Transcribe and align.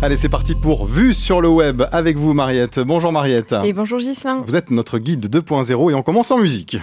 Allez, 0.00 0.16
c'est 0.16 0.28
parti 0.28 0.54
pour 0.54 0.86
Vue 0.86 1.12
sur 1.12 1.40
le 1.40 1.48
web 1.48 1.82
avec 1.90 2.16
vous, 2.16 2.32
Mariette. 2.32 2.78
Bonjour, 2.78 3.10
Mariette. 3.10 3.54
Et 3.64 3.72
bonjour, 3.72 3.98
Gislain. 3.98 4.44
Vous 4.46 4.54
êtes 4.54 4.70
notre 4.70 4.98
guide 4.98 5.26
2.0 5.26 5.90
et 5.90 5.94
on 5.94 6.02
commence 6.02 6.30
en 6.30 6.38
musique. 6.38 6.78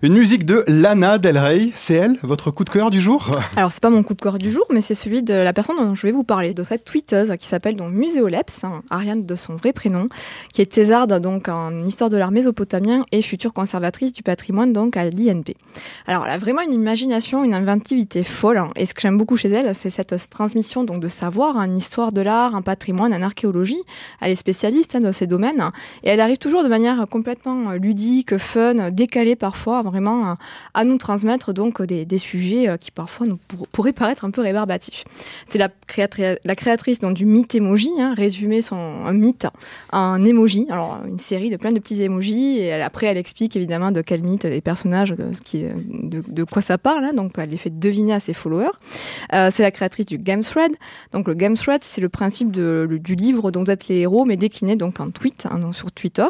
Une 0.00 0.14
musique 0.14 0.46
de 0.46 0.62
Lana 0.68 1.18
Del 1.18 1.36
Rey, 1.36 1.72
c'est 1.74 1.94
elle, 1.94 2.18
votre 2.22 2.52
coup 2.52 2.62
de 2.62 2.70
cœur 2.70 2.92
du 2.92 3.00
jour? 3.00 3.32
Alors 3.56 3.72
c'est 3.72 3.82
pas 3.82 3.90
mon 3.90 4.04
coup 4.04 4.14
de 4.14 4.20
cœur 4.20 4.38
du 4.38 4.52
jour, 4.52 4.64
mais 4.70 4.80
c'est 4.80 4.94
celui 4.94 5.24
de 5.24 5.34
la 5.34 5.52
personne 5.52 5.74
dont 5.76 5.92
je 5.96 6.06
vais 6.06 6.12
vous 6.12 6.22
parler, 6.22 6.54
de 6.54 6.62
cette 6.62 6.84
tweeteuse 6.84 7.34
qui 7.36 7.48
s'appelle 7.48 7.74
donc 7.74 7.92
Muséoleps, 7.92 8.62
hein, 8.62 8.82
Ariane 8.90 9.26
de 9.26 9.34
son 9.34 9.56
vrai 9.56 9.72
prénom, 9.72 10.08
qui 10.54 10.62
est 10.62 10.66
thésarde 10.66 11.20
donc 11.20 11.48
en 11.48 11.84
histoire 11.84 12.10
de 12.10 12.16
l'art 12.16 12.30
mésopotamien 12.30 13.06
et 13.10 13.22
future 13.22 13.52
conservatrice 13.52 14.12
du 14.12 14.22
patrimoine 14.22 14.72
donc 14.72 14.96
à 14.96 15.10
l'INP. 15.10 15.56
Alors 16.06 16.26
elle 16.26 16.32
a 16.32 16.38
vraiment 16.38 16.62
une 16.62 16.74
imagination, 16.74 17.42
une 17.42 17.54
inventivité 17.54 18.22
folle, 18.22 18.58
hein, 18.58 18.70
et 18.76 18.86
ce 18.86 18.94
que 18.94 19.00
j'aime 19.00 19.18
beaucoup 19.18 19.36
chez 19.36 19.48
elle, 19.48 19.74
c'est 19.74 19.90
cette 19.90 20.14
transmission 20.30 20.84
donc 20.84 21.00
de 21.00 21.08
savoir, 21.08 21.56
en 21.56 21.74
histoire 21.74 22.12
de 22.12 22.20
l'art, 22.20 22.54
en 22.54 22.62
patrimoine, 22.62 23.12
en 23.12 23.22
archéologie. 23.22 23.82
Elle 24.20 24.30
est 24.30 24.36
spécialiste 24.36 24.94
hein, 24.94 25.00
dans 25.00 25.12
ces 25.12 25.26
domaines, 25.26 25.70
et 26.04 26.10
elle 26.10 26.20
arrive 26.20 26.38
toujours 26.38 26.62
de 26.62 26.68
manière 26.68 27.04
complètement 27.10 27.72
ludique, 27.72 28.38
fun, 28.38 28.92
décalée 28.92 29.34
parfois 29.34 29.82
vraiment 29.90 30.34
à, 30.74 30.84
nous 30.84 30.98
transmettre 30.98 31.52
donc 31.52 31.82
des, 31.82 32.18
sujets 32.18 32.68
euh, 32.68 32.76
qui 32.76 32.90
parfois 32.90 33.26
pourraient 33.72 33.92
paraître 33.92 34.24
un 34.24 34.30
peu 34.30 34.40
rébarbatifs. 34.40 35.04
C'est 35.46 35.58
la, 35.58 35.68
créatrice 36.54 37.00
donc, 37.00 37.14
du 37.14 37.26
mythe 37.26 37.54
emoji, 37.54 37.90
hein, 37.98 38.14
résumer 38.16 38.62
son 38.62 39.12
mythe 39.12 39.46
en 39.92 40.24
emoji, 40.24 40.66
alors 40.70 40.98
une 41.06 41.18
série 41.18 41.50
de 41.50 41.56
plein 41.56 41.72
de 41.72 41.78
petits 41.78 42.02
emojis, 42.02 42.58
et 42.58 42.72
après 42.72 43.06
elle 43.06 43.16
explique 43.16 43.56
évidemment 43.56 43.90
de 43.90 44.02
quel 44.02 44.22
mythe 44.22 44.44
les 44.44 44.60
personnages, 44.60 45.14
de, 45.14 46.44
quoi 46.44 46.62
ça 46.62 46.78
parle, 46.78 47.04
hein, 47.04 47.12
donc 47.14 47.32
elle 47.38 47.50
les 47.50 47.56
fait 47.56 47.76
deviner 47.76 48.14
à 48.14 48.20
ses 48.20 48.32
followers. 48.32 48.70
Euh, 49.32 49.50
c'est 49.52 49.62
la 49.62 49.70
créatrice 49.70 50.06
du 50.06 50.18
Game 50.18 50.42
Thread, 50.42 50.72
donc 51.12 51.28
le 51.28 51.34
Game 51.34 51.54
Thread 51.54 51.82
c'est 51.84 52.00
le 52.00 52.08
principe 52.08 52.50
du 52.50 53.14
livre 53.14 53.50
dont 53.50 53.64
vous 53.64 53.70
êtes 53.70 53.88
les 53.88 53.98
héros, 53.98 54.24
mais 54.24 54.36
décliné 54.36 54.76
donc 54.76 55.00
en 55.00 55.10
tweet, 55.10 55.46
hein, 55.46 55.72
sur 55.72 55.92
Twitter, 55.92 56.28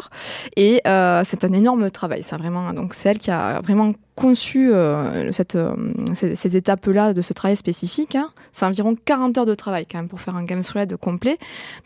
et 0.55 0.81
euh, 0.87 1.23
c'est 1.25 1.43
un 1.43 1.53
énorme 1.53 1.89
travail, 1.89 2.23
ça 2.23 2.37
vraiment, 2.37 2.73
donc 2.73 2.93
c'est 2.93 3.09
elle 3.09 3.19
qui 3.19 3.31
a 3.31 3.48
vraiment 3.61 3.93
conçu 4.19 4.73
euh, 4.73 5.31
cette, 5.31 5.55
euh, 5.55 5.73
ces, 6.13 6.57
étapes-là 6.57 7.13
de 7.13 7.21
ce 7.21 7.31
travail 7.31 7.55
spécifique. 7.55 8.15
Hein. 8.15 8.31
C'est 8.51 8.65
environ 8.65 8.93
40 9.05 9.37
heures 9.37 9.45
de 9.45 9.55
travail 9.55 9.85
quand 9.89 9.97
même 9.97 10.09
pour 10.09 10.19
faire 10.19 10.35
un 10.35 10.43
game 10.43 10.61
thread 10.61 10.97
complet. 10.97 11.37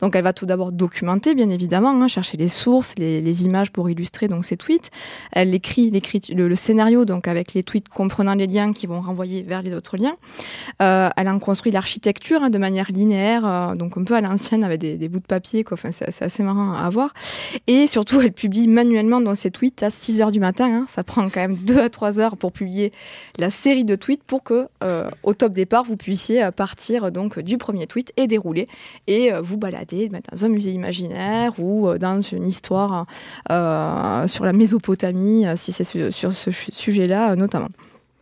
Donc 0.01 0.15
elle 0.15 0.23
va 0.23 0.33
tout 0.33 0.47
d'abord 0.47 0.71
documenter, 0.71 1.35
bien 1.35 1.49
évidemment, 1.49 1.91
hein, 1.91 2.07
chercher 2.07 2.37
les 2.37 2.47
sources, 2.47 2.95
les, 2.97 3.45
images 3.45 3.71
pour 3.71 3.89
illustrer 3.89 4.27
donc 4.27 4.45
ces 4.45 4.57
tweets. 4.57 4.89
Elle 5.31 5.53
écrit, 5.53 5.91
le, 6.35 6.55
scénario 6.55 7.05
donc 7.05 7.27
avec 7.27 7.53
les 7.53 7.61
tweets 7.61 7.89
comprenant 7.89 8.33
les 8.33 8.47
liens 8.47 8.73
qui 8.73 8.87
vont 8.87 9.01
renvoyer 9.01 9.43
vers 9.43 9.61
les 9.61 9.75
autres 9.75 9.97
liens. 9.97 10.15
Euh, 10.81 11.09
elle 11.15 11.29
en 11.29 11.37
construit 11.37 11.71
l'architecture 11.71 12.41
hein, 12.41 12.49
de 12.49 12.57
manière 12.57 12.91
linéaire, 12.91 13.75
donc 13.75 13.95
un 13.97 14.03
peu 14.03 14.15
à 14.15 14.21
l'ancienne 14.21 14.63
avec 14.63 14.79
des, 14.79 15.07
bouts 15.07 15.19
de 15.19 15.25
papier. 15.25 15.63
Quoi. 15.63 15.75
Enfin, 15.75 15.89
c'est 15.91 16.23
assez 16.23 16.41
marrant 16.41 16.73
à 16.73 16.89
voir. 16.89 17.13
Et 17.67 17.85
surtout, 17.85 18.21
elle 18.21 18.33
publie 18.33 18.67
manuellement 18.67 19.21
dans 19.21 19.35
ses 19.35 19.51
tweets 19.51 19.83
à 19.83 19.91
6 19.91 20.21
heures 20.21 20.31
du 20.31 20.39
matin. 20.39 20.85
Ça 20.87 21.03
prend 21.03 21.29
quand 21.29 21.41
même 21.41 21.57
2 21.57 21.79
à 21.79 21.89
3 21.89 22.19
heures 22.19 22.22
pour 22.31 22.51
publier 22.51 22.91
la 23.37 23.49
série 23.49 23.85
de 23.85 23.95
tweets 23.95 24.23
pour 24.23 24.43
que, 24.43 24.67
euh, 24.83 25.09
au 25.23 25.33
top 25.33 25.53
départ, 25.53 25.83
vous 25.83 25.97
puissiez 25.97 26.43
euh, 26.43 26.51
partir 26.51 27.11
donc 27.11 27.39
du 27.39 27.57
premier 27.57 27.87
tweet 27.87 28.11
et 28.17 28.27
dérouler 28.27 28.67
et 29.07 29.33
euh, 29.33 29.41
vous 29.41 29.57
balader 29.57 30.09
dans 30.09 30.45
un 30.45 30.49
musée 30.49 30.71
imaginaire 30.71 31.53
ou 31.59 31.97
dans 31.97 32.21
une 32.21 32.45
histoire 32.45 33.05
sur 33.49 34.45
la 34.45 34.53
Mésopotamie, 34.53 35.45
si 35.55 35.71
c'est 35.71 35.83
sur 35.83 36.33
ce 36.33 36.51
sujet-là 36.51 37.35
notamment. 37.35 37.69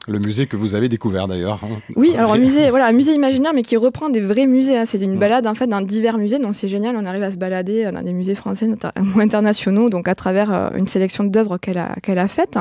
Le 0.07 0.17
musée 0.17 0.47
que 0.47 0.55
vous 0.55 0.73
avez 0.73 0.89
découvert 0.89 1.27
d'ailleurs. 1.27 1.59
Hein. 1.63 1.79
Oui, 1.95 2.15
alors 2.15 2.33
un 2.33 2.39
musée, 2.39 2.71
voilà, 2.71 2.87
un 2.87 2.91
musée 2.91 3.13
imaginaire, 3.13 3.53
mais 3.53 3.61
qui 3.61 3.77
reprend 3.77 4.09
des 4.09 4.21
vrais 4.21 4.47
musées. 4.47 4.77
Hein. 4.77 4.85
C'est 4.85 4.99
une 4.99 5.19
balade 5.19 5.45
en 5.45 5.53
fait 5.53 5.67
dans 5.67 5.79
divers 5.81 6.17
musées, 6.17 6.39
donc 6.39 6.55
c'est 6.55 6.67
génial. 6.67 6.95
On 6.97 7.05
arrive 7.05 7.21
à 7.21 7.31
se 7.31 7.37
balader 7.37 7.87
dans 7.91 8.01
des 8.01 8.13
musées 8.13 8.33
français 8.33 8.67
ou 9.15 9.19
internationaux, 9.19 9.89
donc 9.89 10.07
à 10.07 10.15
travers 10.15 10.51
euh, 10.51 10.69
une 10.75 10.87
sélection 10.87 11.23
d'œuvres 11.23 11.57
qu'elle 11.57 11.77
a 11.77 11.95
qu'elle 12.01 12.17
a 12.17 12.27
faites. 12.27 12.57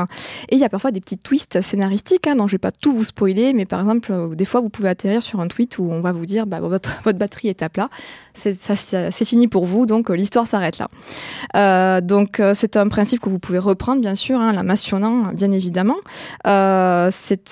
Et 0.50 0.56
il 0.56 0.58
y 0.58 0.64
a 0.64 0.68
parfois 0.68 0.90
des 0.90 1.00
petits 1.00 1.16
twists 1.16 1.62
scénaristiques, 1.62 2.26
hein, 2.26 2.36
dont 2.36 2.46
je 2.46 2.52
vais 2.52 2.58
pas 2.58 2.72
tout 2.72 2.92
vous 2.92 3.04
spoiler, 3.04 3.54
mais 3.54 3.64
par 3.64 3.80
exemple, 3.80 4.12
euh, 4.12 4.34
des 4.34 4.44
fois 4.44 4.60
vous 4.60 4.68
pouvez 4.68 4.90
atterrir 4.90 5.22
sur 5.22 5.40
un 5.40 5.48
tweet 5.48 5.78
où 5.78 5.90
on 5.90 6.00
va 6.00 6.12
vous 6.12 6.26
dire, 6.26 6.46
bah, 6.46 6.60
votre 6.60 7.00
votre 7.04 7.18
batterie 7.18 7.48
est 7.48 7.62
à 7.62 7.70
plat, 7.70 7.88
c'est 8.34 8.52
ça, 8.52 8.74
c'est 8.76 9.24
fini 9.24 9.48
pour 9.48 9.64
vous, 9.64 9.86
donc 9.86 10.10
euh, 10.10 10.14
l'histoire 10.14 10.46
s'arrête 10.46 10.78
là. 10.78 10.88
Euh, 11.56 12.00
donc 12.02 12.42
c'est 12.54 12.76
un 12.76 12.88
principe 12.88 13.20
que 13.20 13.30
vous 13.30 13.38
pouvez 13.38 13.58
reprendre, 13.58 14.00
bien 14.00 14.14
sûr, 14.14 14.38
hein, 14.38 14.52
la 14.52 14.62
mentionnant, 14.62 15.32
bien 15.32 15.52
évidemment. 15.52 15.96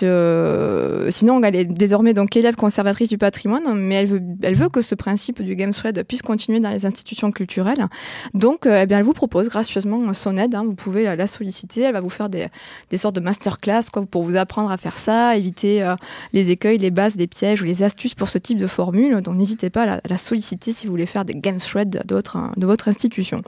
Euh, 0.03 0.89
euh, 0.89 1.11
sinon, 1.11 1.43
elle 1.43 1.56
est 1.56 1.65
désormais 1.65 2.15
donc 2.15 2.37
élève 2.37 2.56
conservatrice 2.56 3.09
du 3.09 3.19
patrimoine, 3.19 3.62
mais 3.75 3.97
elle 3.97 4.06
veut, 4.06 4.22
elle 4.43 4.55
veut 4.55 4.69
que 4.69 4.83
ce 4.83 4.94
principe 4.94 5.43
du 5.43 5.56
Game 5.56 5.72
Thread 5.72 6.05
puisse 6.05 6.22
continuer 6.22 6.61
dans 6.61 6.71
les 6.71 6.87
institutions 6.87 7.33
culturelles. 7.33 7.87
Donc, 8.34 8.66
euh, 8.66 8.83
eh 8.83 8.87
bien, 8.87 8.99
elle 8.99 9.05
vous 9.05 9.12
propose 9.12 9.49
gracieusement 9.49 10.12
son 10.12 10.37
aide. 10.37 10.55
Hein. 10.55 10.65
vous 10.65 10.75
pouvez 10.75 11.05
la, 11.16 11.27
solliciter. 11.27 11.83
Elle 11.83 11.93
va 11.93 12.00
vous 12.00 12.09
faire 12.09 12.28
des, 12.28 12.49
des 12.91 12.97
sortes 12.97 13.15
de 13.15 13.21
masterclass 13.21 13.84
quoi, 13.93 14.05
pour 14.05 14.22
vous 14.22 14.37
apprendre 14.37 14.71
à 14.71 14.77
faire 14.77 14.97
ça, 14.97 15.37
éviter 15.37 15.83
euh, 15.83 15.95
les 16.33 16.50
écueils, 16.50 16.78
les 16.78 16.91
bases, 16.91 17.16
les 17.16 17.27
pièges 17.27 17.62
ou 17.62 17.65
les 17.65 17.83
astuces 17.83 18.15
pour 18.15 18.28
ce 18.28 18.39
type 18.39 18.59
de 18.59 18.66
formule. 18.66 19.21
Donc, 19.21 19.37
n'hésitez 19.37 19.71
pas 19.71 19.83
à 19.83 20.00
la, 20.09 20.19
solliciter 20.19 20.72
si 20.72 20.87
vous 20.87 20.93
voulez 20.93 21.06
faire 21.06 21.25
des 21.25 21.34
Game 21.34 21.59
Threads 21.59 22.03
de 22.05 22.66
votre 22.66 22.89
institution. 22.89 23.41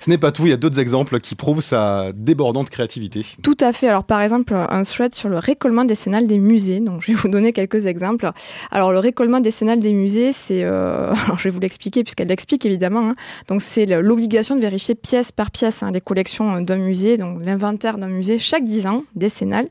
Ce 0.00 0.08
n'est 0.08 0.18
pas 0.18 0.32
tout. 0.32 0.46
Il 0.46 0.50
y 0.50 0.52
a 0.52 0.56
d'autres 0.56 0.78
exemples 0.78 1.20
qui 1.20 1.34
prouvent 1.34 1.62
sa 1.62 2.12
débordante 2.12 2.70
créativité. 2.70 3.24
Tout 3.42 3.56
à 3.60 3.72
fait. 3.72 3.88
Alors, 3.88 4.04
par 4.04 4.22
exemple, 4.22 4.54
un 4.54 4.82
thread 4.82 5.14
sur 5.14 5.28
le 5.28 5.38
récollement 5.70 5.84
décennal 5.84 6.26
des 6.26 6.38
musées. 6.38 6.80
Donc, 6.80 7.00
je 7.02 7.12
vais 7.12 7.14
vous 7.14 7.28
donner 7.28 7.52
quelques 7.52 7.86
exemples. 7.86 8.28
Alors, 8.72 8.90
le 8.90 8.98
récollement 8.98 9.38
décennal 9.38 9.78
des 9.78 9.92
musées, 9.92 10.32
c'est, 10.32 10.64
euh, 10.64 11.12
alors 11.24 11.36
je 11.36 11.44
vais 11.44 11.50
vous 11.50 11.60
l'expliquer 11.60 12.02
puisqu'elle 12.02 12.26
l'explique 12.26 12.66
évidemment. 12.66 13.10
Hein. 13.10 13.14
Donc, 13.46 13.62
c'est 13.62 13.86
l'obligation 13.86 14.56
de 14.56 14.60
vérifier 14.60 14.96
pièce 14.96 15.30
par 15.30 15.52
pièce 15.52 15.84
hein, 15.84 15.92
les 15.92 16.00
collections 16.00 16.60
d'un 16.60 16.76
musée, 16.76 17.18
donc 17.18 17.44
l'inventaire 17.44 17.98
d'un 17.98 18.08
musée 18.08 18.40
chaque 18.40 18.64
10 18.64 18.86
ans 18.88 19.04
décennal. 19.14 19.68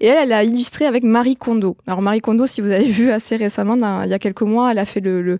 Et 0.00 0.06
elle, 0.06 0.16
elle 0.24 0.32
a 0.32 0.42
illustré 0.42 0.84
avec 0.84 1.04
Marie 1.04 1.36
Kondo. 1.36 1.76
Alors, 1.86 2.02
Marie 2.02 2.20
Kondo, 2.20 2.46
si 2.46 2.60
vous 2.60 2.70
avez 2.70 2.88
vu 2.98 3.10
assez 3.12 3.36
récemment, 3.36 3.76
il 4.02 4.10
y 4.10 4.14
a 4.14 4.18
quelques 4.18 4.42
mois, 4.42 4.72
elle 4.72 4.78
a 4.78 4.84
fait 4.84 5.00
le, 5.00 5.38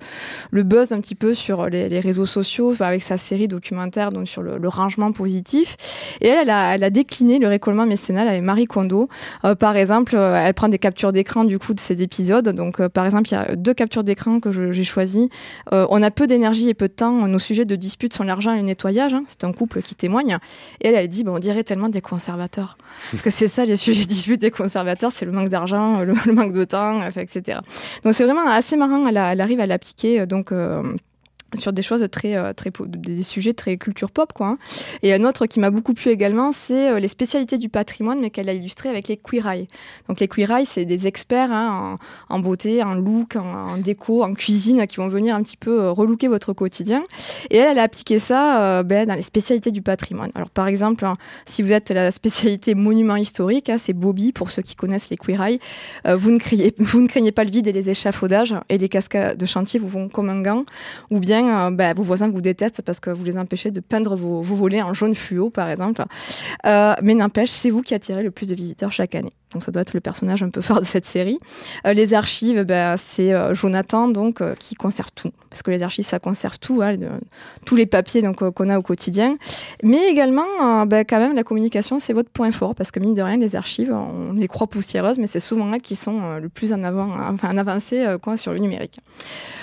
buzz 0.53 0.93
un 0.93 1.01
petit 1.01 1.17
peu 1.17 1.35
sur 1.35 1.69
les, 1.69 1.99
réseaux 1.99 2.27
sociaux 2.27 2.75
avec 2.79 3.03
sa 3.03 3.17
série 3.17 3.49
documentaire 3.49 4.13
donc 4.13 4.29
sur 4.29 4.43
le, 4.43 4.69
rangement 4.69 5.11
positif. 5.11 5.77
Et 6.21 6.29
elle, 6.29 6.49
elle 6.49 6.85
a, 6.85 6.91
décliné 6.91 7.39
le 7.39 7.49
récollement 7.49 7.87
mécénal 7.87 8.29
avec 8.29 8.43
Marie 8.43 8.67
Kondo. 8.67 9.09
Euh, 9.45 9.55
par 9.55 9.77
exemple, 9.77 9.96
euh, 10.15 10.35
elle 10.37 10.55
prend 10.55 10.69
des 10.69 10.79
captures 10.79 11.13
d'écran 11.13 11.45
du 11.45 11.59
coup 11.59 11.75
de 11.75 11.81
ces 11.81 12.03
épisodes. 12.03 12.49
Donc, 12.49 12.81
euh, 12.81 12.89
par 12.89 13.05
exemple, 13.05 13.29
il 13.29 13.33
y 13.33 13.37
a 13.37 13.57
deux 13.57 13.75
captures 13.75 14.05
d'écran 14.05 14.41
que 14.41 14.73
j'ai 14.73 14.85
choisies. 14.85 15.29
Euh, 15.73 15.87
on 15.91 16.03
a 16.03 16.11
peu 16.11 16.27
d'énergie 16.27 16.69
et 16.69 16.75
peu 16.75 16.89
de 16.89 16.93
temps. 16.93 17.27
Nos 17.29 17.39
sujets 17.39 17.65
de 17.65 17.77
dispute 17.77 18.15
sont 18.15 18.25
l'argent 18.25 18.53
et 18.53 18.57
le 18.57 18.63
nettoyage. 18.63 19.15
Hein. 19.15 19.25
C'est 19.27 19.45
un 19.45 19.53
couple 19.53 19.83
qui 19.83 19.95
témoigne. 19.95 20.39
Et 20.81 20.89
elle, 20.89 20.95
elle 20.95 21.09
dit, 21.09 21.25
on 21.27 21.39
dirait 21.39 21.65
tellement 21.65 21.89
des 21.89 22.01
conservateurs. 22.01 22.77
Parce 23.11 23.23
que 23.23 23.31
c'est 23.31 23.49
ça, 23.49 23.65
les 23.65 23.77
sujets 23.77 24.03
de 24.03 24.09
dispute 24.09 24.41
des 24.41 24.51
conservateurs, 24.51 25.13
c'est 25.13 25.25
le 25.25 25.33
manque 25.33 25.49
d'argent, 25.49 26.03
le, 26.03 26.33
manque 26.33 26.53
de 26.53 26.65
temps, 26.65 27.07
etc. 27.09 27.61
Donc, 28.05 28.15
c'est 28.15 28.25
vraiment 28.25 28.49
assez 28.49 28.77
marrant. 28.77 29.07
Elle, 29.07 29.17
arrive 29.17 29.61
à 29.61 29.67
l'appliquer. 29.67 30.27
Donc, 30.27 30.53
sur 31.55 31.73
des 31.73 31.83
choses 31.83 32.07
très 32.11 32.37
euh, 32.37 32.53
très 32.53 32.71
des 32.87 33.23
sujets 33.23 33.55
très 33.55 33.77
culture 33.77 34.11
pop 34.11 34.33
quoi. 34.33 34.47
Hein. 34.49 34.59
Et 35.03 35.15
un 35.15 35.25
autre 35.25 35.47
qui 35.47 35.61
m'a 35.61 35.71
beaucoup 35.71 35.95
plu 35.95 36.11
également, 36.11 36.53
c'est 36.53 36.91
euh, 36.91 36.99
les 36.99 37.09
spécialités 37.09 37.57
du 37.59 37.69
patrimoine 37.69 38.21
mais 38.21 38.31
qu'elle 38.31 38.49
a 38.49 38.53
illustré 38.53 38.89
avec 38.89 39.09
les 39.09 39.17
queer. 39.17 39.67
Donc 40.09 40.21
les 40.21 40.29
queer 40.29 40.63
c'est 40.65 40.85
des 40.85 41.07
experts 41.07 41.53
hein, 41.53 41.95
en, 42.29 42.39
beauté, 42.41 42.83
en 42.83 42.95
look, 42.95 43.37
en, 43.37 43.77
déco, 43.79 44.23
en 44.23 44.35
cuisine 44.35 44.87
qui 44.87 44.97
vont 44.97 45.09
venir 45.09 45.35
un 45.35 45.43
petit 45.43 45.57
peu 45.57 45.81
euh, 45.83 45.93
relooker 45.93 46.29
votre 46.29 46.53
quotidien. 46.53 47.03
Et 47.51 47.59
elle, 47.59 47.79
a 47.79 47.83
appliqué 47.83 48.19
ça 48.19 48.83
ben, 48.83 49.07
dans 49.07 49.15
les 49.15 49.23
spécialités 49.23 49.71
du 49.71 49.83
patrimoine. 49.83 50.31
Alors 50.35 50.51
par 50.51 50.67
exemple, 50.67 51.05
hein, 51.05 51.15
si 51.45 51.63
vous 51.63 51.73
êtes 51.73 51.91
la 51.91 52.11
spécialité 52.11 52.75
monument 52.75 53.17
historique, 53.17 53.71
c'est 53.79 53.93
Bobby 53.93 54.33
pour 54.33 54.51
ceux 54.51 54.63
qui 54.63 54.75
connaissent 54.75 55.11
les 55.11 55.17
queer 55.17 55.59
vous 56.07 56.31
ne 56.31 56.39
craignez 56.39 56.75
vous 56.79 57.01
ne 57.01 57.07
craignez 57.07 57.33
pas 57.33 57.45
le 57.45 57.51
vide 57.51 57.67
et 57.67 57.73
les 57.73 57.91
échafaudages 57.91 58.55
et 58.69 58.79
les 58.79 58.89
cascades 58.89 59.37
de 59.37 59.47
chantier 59.47 59.79
vous 59.79 59.89
vont 59.89 60.09
comme 60.09 60.29
un 60.29 60.41
gant 60.43 60.65
ou 61.11 61.21
bien 61.21 61.46
euh, 61.49 61.71
bah, 61.71 61.93
vos 61.95 62.03
voisins 62.03 62.29
vous 62.29 62.41
détestent 62.41 62.83
parce 62.83 63.01
que 63.01 63.11
vous 63.11 63.25
les 63.25 63.39
empêchez 63.39 63.71
de 63.71 63.81
peindre 63.81 64.17
vos, 64.17 64.43
volets 64.43 64.83
en 64.83 64.95
jaune 64.95 65.15
fluo, 65.15 65.51
par 65.51 65.69
exemple. 65.69 66.05
Euh, 66.67 66.95
mais 67.03 67.15
n'empêche, 67.15 67.51
c'est 67.51 67.71
vous 67.71 67.83
qui 67.83 67.95
attirez 67.95 68.23
le 68.23 68.31
plus 68.31 68.47
de 68.47 68.55
visiteurs 68.55 68.93
chaque 68.93 69.15
année. 69.15 69.33
Donc 69.53 69.63
ça 69.63 69.71
doit 69.71 69.83
être 69.83 69.95
le 69.95 70.01
personnage 70.01 70.43
un 70.43 70.51
peu 70.51 70.61
fort 70.63 70.81
de 70.81 70.85
cette 70.85 71.07
série. 71.07 71.39
Euh, 71.87 71.93
les 71.93 72.15
archives, 72.15 72.63
bah, 72.63 72.97
c'est 72.97 73.33
Jonathan 73.55 74.09
donc 74.09 74.43
qui 74.59 74.75
conserve 74.75 75.11
tout, 75.15 75.31
parce 75.51 75.63
que 75.63 75.71
les 75.71 75.83
archives 75.83 76.05
ça 76.05 76.19
conserve 76.19 76.59
tout, 76.59 76.83
hein, 76.83 76.97
tous 77.65 77.77
les 77.77 77.87
papiers 77.87 78.23
donc 78.23 78.49
qu'on 78.51 78.69
a 78.69 78.79
au 78.79 78.83
quotidien. 78.83 79.37
Mais 79.83 80.09
également, 80.09 80.87
bah, 80.87 81.05
quand 81.05 81.19
même, 81.19 81.35
la 81.35 81.45
communication 81.45 81.99
c'est 81.99 82.13
votre 82.13 82.31
point 82.31 82.51
fort, 82.51 82.75
parce 82.75 82.91
que 82.91 83.01
mine 83.01 83.15
de 83.15 83.23
rien, 83.23 83.37
les 83.37 83.57
archives, 83.57 83.93
on 83.93 84.33
les 84.33 84.49
croit 84.49 84.67
poussiéreuses, 84.67 85.19
mais 85.19 85.27
c'est 85.27 85.41
souvent 85.41 85.73
elles 85.73 85.81
qui 85.81 85.97
sont 85.97 86.37
le 86.37 86.49
plus 86.49 86.73
en 86.73 86.83
avant, 86.85 87.15
enfin 87.33 87.51
en 87.53 87.59
avancée 87.59 88.05
quoi 88.23 88.37
sur 88.37 88.53
le 88.53 88.59
numérique. 88.59 88.99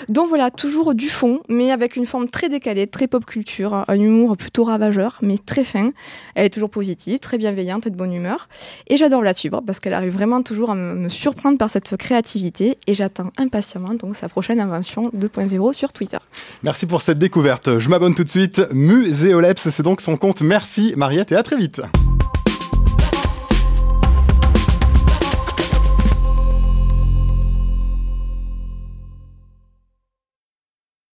Donc 0.08 0.28
voilà, 0.28 0.50
toujours 0.50 0.94
du 0.94 1.08
fond, 1.08 1.40
mais 1.48 1.63
avec 1.70 1.96
une 1.96 2.06
forme 2.06 2.28
très 2.28 2.48
décalée, 2.48 2.86
très 2.86 3.06
pop 3.06 3.24
culture, 3.24 3.84
un 3.88 3.94
humour 3.94 4.36
plutôt 4.36 4.64
ravageur, 4.64 5.18
mais 5.22 5.36
très 5.38 5.64
fin. 5.64 5.92
Elle 6.34 6.46
est 6.46 6.50
toujours 6.50 6.70
positive, 6.70 7.18
très 7.18 7.38
bienveillante 7.38 7.86
et 7.86 7.90
de 7.90 7.96
bonne 7.96 8.12
humeur. 8.12 8.48
Et 8.88 8.96
j'adore 8.96 9.22
la 9.22 9.32
suivre 9.32 9.62
parce 9.66 9.80
qu'elle 9.80 9.94
arrive 9.94 10.12
vraiment 10.12 10.42
toujours 10.42 10.70
à 10.70 10.74
me 10.74 11.08
surprendre 11.08 11.58
par 11.58 11.70
cette 11.70 11.96
créativité 11.96 12.78
et 12.86 12.94
j'attends 12.94 13.30
impatiemment 13.36 13.94
sa 14.12 14.28
prochaine 14.28 14.60
invention 14.60 15.10
2.0 15.10 15.72
sur 15.72 15.92
Twitter. 15.92 16.18
Merci 16.62 16.86
pour 16.86 17.02
cette 17.02 17.18
découverte. 17.18 17.78
Je 17.78 17.88
m'abonne 17.88 18.14
tout 18.14 18.24
de 18.24 18.28
suite. 18.28 18.62
Muséoleps, 18.72 19.68
c'est 19.68 19.82
donc 19.82 20.00
son 20.00 20.16
compte. 20.16 20.42
Merci 20.42 20.94
Mariette 20.96 21.32
et 21.32 21.36
à 21.36 21.42
très 21.42 21.56
vite. 21.56 21.80